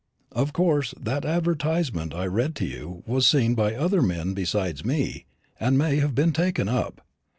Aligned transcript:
Of 0.31 0.51
course, 0.51 0.95
that 0.99 1.25
advertisement 1.25 2.11
I 2.15 2.25
read 2.25 2.55
to 2.55 2.65
you 2.65 3.03
was 3.05 3.27
seen 3.27 3.53
by 3.53 3.75
other 3.75 4.01
men 4.01 4.33
besides 4.33 4.83
me, 4.83 5.25
and 5.59 5.77
may 5.77 5.97
have 5.97 6.15
been 6.15 6.33
taken 6.33 6.67
up. 6.67 7.01